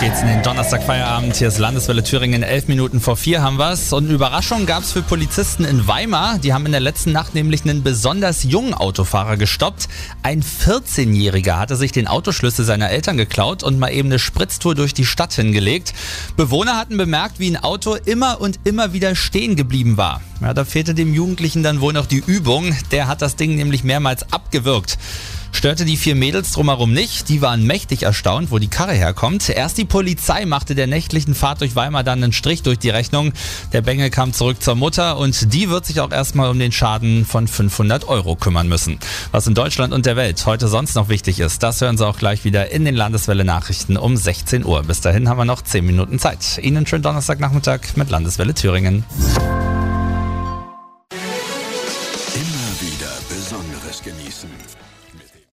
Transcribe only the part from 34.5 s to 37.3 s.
zur Mutter und die wird sich auch erstmal um den Schaden